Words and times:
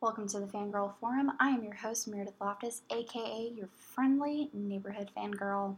Welcome 0.00 0.28
to 0.28 0.40
the 0.40 0.46
Fangirl 0.46 0.92
Forum. 1.00 1.32
I 1.40 1.48
am 1.48 1.62
your 1.62 1.74
host, 1.74 2.08
Meredith 2.08 2.34
Loftus, 2.38 2.82
aka 2.90 3.52
your 3.56 3.68
friendly 3.94 4.50
neighborhood 4.52 5.10
fangirl. 5.16 5.76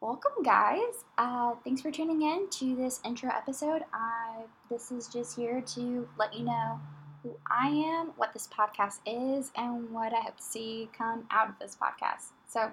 Welcome, 0.00 0.44
guys. 0.44 1.04
Uh, 1.18 1.54
thanks 1.64 1.80
for 1.80 1.90
tuning 1.90 2.22
in 2.22 2.48
to 2.50 2.76
this 2.76 3.00
intro 3.04 3.28
episode. 3.30 3.82
I 3.92 4.44
this 4.70 4.92
is 4.92 5.08
just 5.08 5.34
here 5.34 5.60
to 5.60 6.08
let 6.16 6.32
you 6.32 6.44
know 6.44 6.80
who 7.24 7.36
I 7.50 7.68
am, 7.68 8.12
what 8.16 8.32
this 8.32 8.46
podcast 8.46 9.00
is, 9.04 9.50
and 9.56 9.90
what 9.90 10.12
I 10.14 10.20
hope 10.20 10.36
to 10.36 10.42
see 10.42 10.88
come 10.96 11.26
out 11.32 11.48
of 11.48 11.54
this 11.60 11.76
podcast. 11.76 12.28
So, 12.46 12.70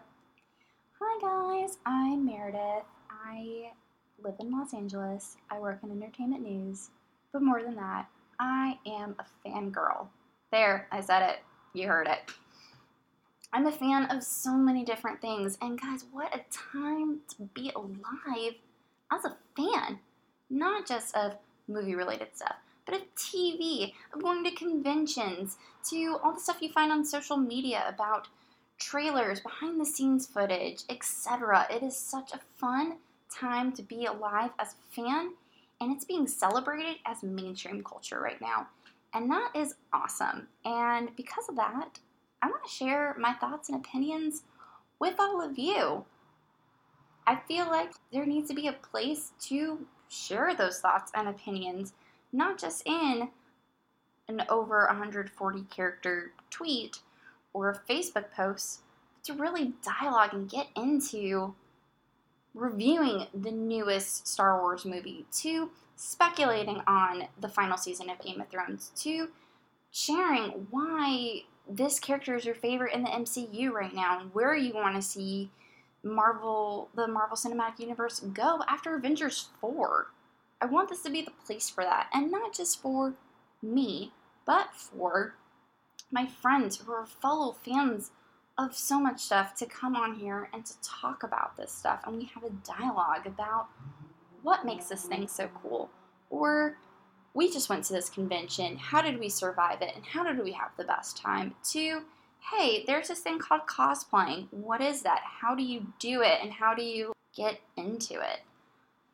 hi 1.00 1.20
guys, 1.20 1.80
I'm 1.88 2.24
Meredith. 2.24 2.86
I 3.10 3.72
live 4.24 4.36
in 4.40 4.52
Los 4.52 4.76
Angeles. 4.76 5.38
I 5.50 5.60
work 5.60 5.80
in 5.82 5.92
entertainment 5.92 6.44
news, 6.44 6.92
but 7.34 7.42
more 7.42 7.64
than 7.64 7.76
that, 7.78 8.08
I 8.40 8.78
am 8.86 9.16
a 9.20 9.48
fangirl. 9.48 10.08
There, 10.52 10.88
I 10.92 11.02
said 11.02 11.30
it. 11.30 11.40
You 11.74 11.88
heard 11.88 12.08
it. 12.08 12.32
I'm 13.54 13.66
a 13.66 13.72
fan 13.72 14.06
of 14.06 14.24
so 14.24 14.52
many 14.54 14.84
different 14.84 15.22
things, 15.22 15.58
and 15.62 15.80
guys, 15.80 16.06
what 16.12 16.36
a 16.36 16.42
time 16.52 17.22
to 17.30 17.44
be 17.54 17.72
alive 17.76 18.56
as 19.12 19.26
a 19.26 19.38
fan. 19.56 20.00
Not 20.50 20.88
just 20.88 21.16
of 21.16 21.36
movie 21.68 21.96
related 21.96 22.36
stuff, 22.36 22.58
but 22.86 22.96
of 22.96 23.16
TV, 23.16 23.94
of 24.14 24.22
going 24.22 24.44
to 24.44 24.52
conventions, 24.52 25.58
to 25.90 26.18
all 26.24 26.34
the 26.34 26.40
stuff 26.40 26.62
you 26.62 26.72
find 26.72 26.92
on 26.92 27.06
social 27.06 27.38
media 27.38 27.86
about 27.88 28.28
trailers, 28.78 29.40
behind 29.40 29.80
the 29.80 29.86
scenes 29.86 30.28
footage, 30.28 30.84
etc. 30.90 31.68
It 31.70 31.84
is 31.84 31.98
such 31.98 32.34
a 32.34 32.40
fun 32.58 32.98
time 33.30 33.72
to 33.74 33.82
be 33.82 34.06
alive 34.06 34.52
as 34.60 34.74
a 34.74 34.96
fan, 34.96 35.32
and 35.80 35.92
it's 35.92 36.06
being 36.06 36.28
celebrated 36.28 36.98
as 37.06 37.24
mainstream 37.24 37.84
culture 37.84 38.20
right 38.20 38.42
now. 38.42 38.68
And 39.14 39.32
that 39.32 39.52
is 39.56 39.76
awesome. 39.94 40.48
And 40.66 41.16
because 41.16 41.50
of 41.50 41.56
that, 41.56 42.00
I 42.42 42.48
want 42.48 42.64
to 42.64 42.70
share 42.70 43.16
my 43.20 43.34
thoughts 43.34 43.70
and 43.70 43.78
opinions 43.78 44.44
with 45.00 45.16
all 45.20 45.42
of 45.42 45.58
you. 45.58 46.06
I 47.26 47.36
feel 47.48 47.66
like 47.66 47.92
there 48.12 48.26
needs 48.26 48.48
to 48.50 48.56
be 48.56 48.68
a 48.68 48.74
place 48.74 49.32
to 49.42 49.86
share 50.08 50.56
those 50.56 50.80
thoughts 50.80 51.12
and 51.14 51.28
opinions, 51.28 51.94
not 52.32 52.58
just 52.58 52.88
in 52.88 53.30
an 54.28 54.44
over 54.50 54.86
140 54.88 55.64
character 55.64 56.32
tweet 56.50 57.00
or 57.54 57.70
a 57.70 57.92
Facebook 57.92 58.32
post, 58.32 58.82
but 59.16 59.24
to 59.24 59.34
really 59.42 59.74
dialogue 59.84 60.34
and 60.34 60.50
get 60.50 60.68
into 60.76 61.54
reviewing 62.58 63.28
the 63.34 63.52
newest 63.52 64.28
Star 64.28 64.62
Wars 64.62 64.86
movie, 64.86 65.26
to 65.40 65.70
speculating 65.96 66.82
on 66.88 67.28
the 67.40 67.50
final 67.50 67.78
season 67.78 68.10
of 68.10 68.22
Game 68.22 68.42
of 68.42 68.50
Thrones, 68.50 68.92
to 68.98 69.30
sharing 69.92 70.68
why 70.70 71.42
this 71.70 72.00
character 72.00 72.36
is 72.36 72.46
your 72.46 72.56
favorite 72.56 72.94
in 72.94 73.04
the 73.04 73.10
MCU 73.10 73.72
right 73.72 73.94
now 73.94 74.20
and 74.20 74.34
where 74.34 74.56
you 74.56 74.74
want 74.74 74.96
to 74.96 75.02
see 75.02 75.52
Marvel, 76.04 76.90
the 76.96 77.08
Marvel 77.08 77.36
Cinematic 77.36 77.80
Universe 77.80 78.20
go 78.20 78.62
after 78.68 78.96
Avengers 78.96 79.50
4. 79.60 80.08
I 80.62 80.66
want 80.66 80.90
this 80.90 81.04
to 81.04 81.10
be 81.10 81.22
the 81.22 81.32
place 81.46 81.70
for 81.70 81.84
that, 81.84 82.08
and 82.14 82.32
not 82.32 82.54
just 82.54 82.82
for 82.82 83.14
me, 83.62 84.12
but 84.46 84.70
for 84.74 85.36
my 86.12 86.26
friends 86.26 86.78
who 86.78 86.92
are 86.92 87.06
fellow 87.06 87.56
fans 87.64 88.12
of 88.58 88.76
so 88.76 89.00
much 89.00 89.22
stuff 89.22 89.56
to 89.56 89.66
come 89.66 89.96
on 89.96 90.16
here 90.16 90.50
and 90.54 90.66
to 90.66 90.74
talk 90.82 91.24
about 91.24 91.56
this 91.58 91.72
stuff. 91.72 92.02
And 92.06 92.18
we 92.18 92.26
have 92.34 92.44
a 92.44 92.50
dialogue 92.50 93.28
about 93.28 93.68
what 94.42 94.66
makes 94.66 94.86
this 94.86 95.04
thing 95.04 95.28
so 95.28 95.50
cool. 95.62 95.90
Or 96.30 96.78
we 97.34 97.52
just 97.52 97.70
went 97.70 97.84
to 97.86 97.94
this 97.94 98.10
convention. 98.10 98.78
How 98.78 99.02
did 99.02 99.20
we 99.20 99.30
survive 99.30 99.82
it? 99.82 99.96
And 99.96 100.06
how 100.06 100.24
did 100.24 100.44
we 100.44 100.52
have 100.54 100.72
the 100.78 100.86
best 100.86 101.18
time? 101.18 101.54
To 101.72 102.02
hey 102.52 102.84
there's 102.88 103.10
this 103.10 103.20
thing 103.20 103.38
called 103.40 103.62
cosplaying. 103.68 104.48
What 104.52 104.82
is 104.82 105.04
that? 105.04 105.22
How 105.24 105.54
do 105.54 105.64
you 105.64 105.86
do 106.00 106.22
it? 106.24 106.40
And 106.42 106.52
how 106.52 106.74
do 106.74 106.84
you 106.84 107.14
get 107.36 107.60
into 107.76 108.16
it? 108.16 108.40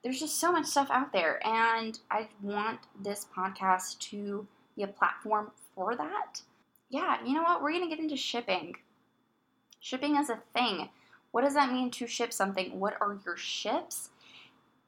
There's 0.04 0.20
just 0.20 0.40
so 0.40 0.52
much 0.52 0.66
stuff 0.66 0.90
out 0.90 1.12
there. 1.12 1.46
And 1.46 2.00
i 2.10 2.28
want 2.42 2.80
this 3.02 3.26
podcast 3.36 4.00
to 4.12 4.48
be 4.78 4.84
a 4.84 4.88
platform 4.88 5.52
for 5.76 5.96
that. 5.98 6.42
Yeah 6.90 7.18
you 7.26 7.34
know 7.34 7.44
what? 7.44 7.62
We're 7.62 7.72
going 7.72 7.90
to 7.90 7.94
get 7.94 8.02
into 8.02 8.16
shipping 8.16 8.76
Shipping 9.84 10.16
is 10.16 10.30
a 10.30 10.40
thing. 10.54 10.88
What 11.32 11.44
does 11.44 11.56
that 11.56 11.74
mean 11.74 11.92
to 11.92 12.08
ship 12.08 12.32
something? 12.32 12.80
What 12.80 12.96
are 13.02 13.20
your 13.26 13.36
ships? 13.36 14.12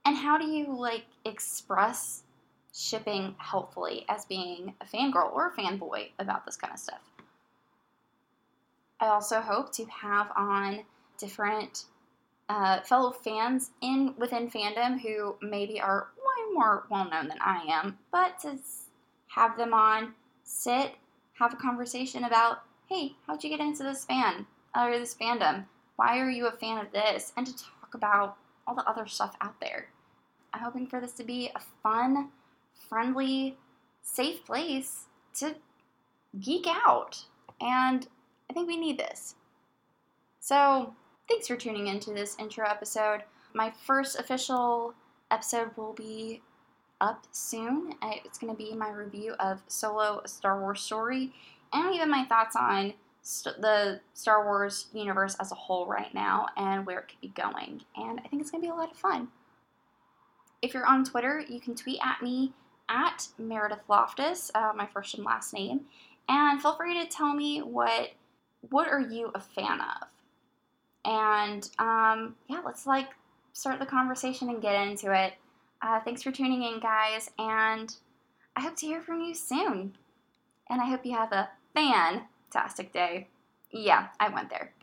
And 0.05 0.15
how 0.15 0.37
do 0.37 0.45
you 0.47 0.73
like 0.73 1.03
express 1.25 2.23
shipping 2.73 3.35
helpfully 3.37 4.05
as 4.07 4.23
being 4.23 4.73
a 4.79 4.85
fangirl 4.85 5.33
or 5.33 5.49
a 5.49 5.51
fanboy 5.51 6.11
about 6.17 6.45
this 6.45 6.55
kind 6.55 6.71
of 6.71 6.79
stuff? 6.79 7.01
I 9.01 9.07
also 9.07 9.41
hope 9.41 9.73
to 9.73 9.85
have 9.87 10.31
on 10.33 10.85
different 11.17 11.83
uh, 12.47 12.79
fellow 12.79 13.11
fans 13.11 13.71
in 13.81 14.13
within 14.17 14.49
fandom 14.49 15.01
who 15.01 15.35
maybe 15.41 15.81
are 15.81 16.07
way 16.15 16.53
more 16.53 16.85
well 16.89 17.09
known 17.09 17.27
than 17.27 17.39
I 17.41 17.65
am, 17.67 17.97
but 18.13 18.39
to 18.43 18.57
have 19.27 19.57
them 19.57 19.73
on, 19.73 20.13
sit, 20.45 20.93
have 21.33 21.53
a 21.53 21.57
conversation 21.57 22.23
about, 22.23 22.59
hey, 22.87 23.17
how'd 23.27 23.43
you 23.43 23.49
get 23.49 23.59
into 23.59 23.83
this 23.83 24.05
fan? 24.05 24.47
Or 24.75 24.97
this 24.97 25.15
fandom? 25.15 25.65
Why 25.95 26.19
are 26.19 26.29
you 26.29 26.47
a 26.47 26.51
fan 26.51 26.77
of 26.77 26.91
this? 26.91 27.31
And 27.37 27.45
to 27.45 27.53
talk 27.55 27.93
about 27.93 28.37
all 28.67 28.75
the 28.75 28.87
other 28.89 29.07
stuff 29.07 29.35
out 29.41 29.59
there. 29.61 29.87
I'm 30.53 30.61
hoping 30.61 30.87
for 30.87 30.99
this 30.99 31.13
to 31.13 31.23
be 31.23 31.51
a 31.55 31.59
fun, 31.83 32.29
friendly, 32.89 33.57
safe 34.01 34.45
place 34.45 35.05
to 35.35 35.55
geek 36.39 36.65
out. 36.67 37.25
And 37.61 38.07
I 38.49 38.53
think 38.53 38.67
we 38.67 38.77
need 38.77 38.97
this. 38.97 39.35
So, 40.39 40.93
thanks 41.27 41.47
for 41.47 41.55
tuning 41.55 41.87
into 41.87 42.13
this 42.13 42.37
intro 42.39 42.67
episode. 42.67 43.23
My 43.53 43.71
first 43.85 44.19
official 44.19 44.93
episode 45.31 45.71
will 45.75 45.93
be 45.93 46.41
up 47.01 47.25
soon. 47.31 47.93
It's 48.01 48.37
going 48.37 48.53
to 48.53 48.57
be 48.57 48.73
my 48.75 48.89
review 48.89 49.33
of 49.39 49.61
Solo 49.67 50.21
Star 50.25 50.59
Wars 50.59 50.81
Story 50.81 51.33
and 51.73 51.93
even 51.93 52.09
my 52.09 52.25
thoughts 52.25 52.55
on 52.55 52.93
st- 53.25 53.59
the 53.59 53.99
Star 54.13 54.45
Wars 54.45 54.87
universe 54.93 55.35
as 55.39 55.51
a 55.51 55.55
whole 55.55 55.87
right 55.87 56.13
now 56.13 56.47
and 56.55 56.85
where 56.85 56.99
it 56.99 57.07
could 57.09 57.21
be 57.21 57.29
going. 57.29 57.81
And 57.97 58.21
I 58.23 58.27
think 58.27 58.41
it's 58.41 58.51
going 58.51 58.61
to 58.61 58.67
be 58.67 58.71
a 58.71 58.75
lot 58.75 58.91
of 58.91 58.97
fun. 58.97 59.29
If 60.61 60.73
you're 60.73 60.85
on 60.85 61.03
Twitter, 61.03 61.43
you 61.47 61.59
can 61.59 61.75
tweet 61.75 61.99
at 62.03 62.21
me 62.21 62.53
at 62.87 63.27
Meredith 63.37 63.83
Loftus, 63.89 64.51
uh, 64.53 64.71
my 64.75 64.85
first 64.85 65.15
and 65.15 65.25
last 65.25 65.53
name, 65.53 65.81
and 66.29 66.61
feel 66.61 66.75
free 66.75 66.93
to 67.03 67.09
tell 67.09 67.33
me 67.33 67.59
what 67.59 68.11
what 68.69 68.87
are 68.87 69.01
you 69.01 69.31
a 69.35 69.39
fan 69.39 69.79
of. 69.81 70.07
And 71.03 71.69
um, 71.77 72.35
yeah, 72.47 72.61
let's 72.65 72.87
like 72.87 73.09
start 73.53 73.79
the 73.79 73.85
conversation 73.85 74.49
and 74.49 74.61
get 74.61 74.87
into 74.87 75.11
it. 75.11 75.33
Uh, 75.81 75.99
thanks 75.99 76.23
for 76.23 76.31
tuning 76.31 76.63
in, 76.63 76.79
guys, 76.79 77.29
and 77.37 77.93
I 78.55 78.61
hope 78.61 78.75
to 78.77 78.85
hear 78.85 79.01
from 79.01 79.21
you 79.21 79.33
soon. 79.35 79.93
And 80.69 80.81
I 80.81 80.89
hope 80.89 81.05
you 81.05 81.15
have 81.15 81.31
a 81.31 81.49
fan 81.75 82.23
fantastic 82.51 82.91
day. 82.91 83.27
Yeah, 83.71 84.07
I 84.19 84.29
went 84.29 84.49
there. 84.49 84.74